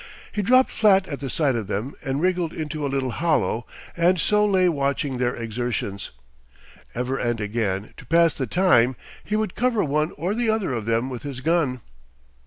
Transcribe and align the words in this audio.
He 0.31 0.41
dropped 0.41 0.71
flat 0.71 1.07
at 1.07 1.19
the 1.19 1.29
sight 1.29 1.55
of 1.55 1.67
them 1.67 1.93
and 2.03 2.19
wriggled 2.21 2.53
into 2.53 2.83
a 2.83 2.89
little 2.89 3.11
hollow, 3.11 3.67
and 3.95 4.19
so 4.19 4.43
lay 4.43 4.67
watching 4.67 5.19
their 5.19 5.35
exertions. 5.35 6.09
Ever 6.95 7.19
and 7.19 7.39
again, 7.39 7.93
to 7.97 8.07
pass 8.07 8.33
the 8.33 8.47
time, 8.47 8.95
he 9.23 9.35
would 9.35 9.53
cover 9.53 9.83
one 9.83 10.11
or 10.17 10.31
other 10.33 10.73
of 10.73 10.85
them 10.85 11.11
with 11.11 11.21
his 11.21 11.39
gun. 11.41 11.81